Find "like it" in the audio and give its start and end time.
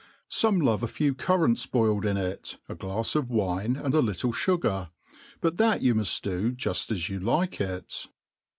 7.19-8.07